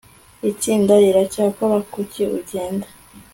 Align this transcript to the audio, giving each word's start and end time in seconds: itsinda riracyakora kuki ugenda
itsinda 0.51 0.93
riracyakora 1.03 1.77
kuki 1.93 2.21
ugenda 2.37 2.87